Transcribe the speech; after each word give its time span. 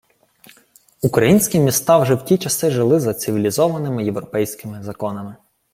Українські 1.01 1.59
міста 1.59 1.97
вже 1.97 2.15
в 2.15 2.25
ті 2.25 2.37
часи 2.37 2.71
жили 2.71 2.99
за 2.99 3.13
цивілізованими 3.13 4.05
європейськими 4.05 4.83
законами 4.83 5.35